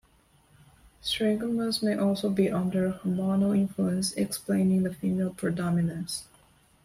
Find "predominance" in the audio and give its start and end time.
5.29-6.23